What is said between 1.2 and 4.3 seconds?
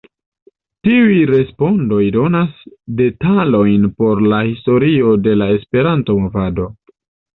respondoj donas detalojn por